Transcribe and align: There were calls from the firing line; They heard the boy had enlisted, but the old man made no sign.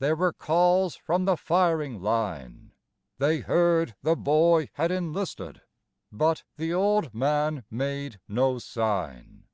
There 0.00 0.16
were 0.16 0.34
calls 0.34 0.96
from 0.96 1.24
the 1.24 1.34
firing 1.34 2.02
line; 2.02 2.72
They 3.16 3.40
heard 3.40 3.94
the 4.02 4.14
boy 4.14 4.68
had 4.74 4.90
enlisted, 4.90 5.62
but 6.12 6.44
the 6.58 6.74
old 6.74 7.14
man 7.14 7.64
made 7.70 8.20
no 8.28 8.58
sign. 8.58 9.44